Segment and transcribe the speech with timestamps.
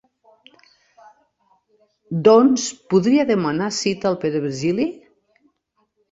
[2.27, 4.87] Doncs podria demanar cita al Pere Virgili?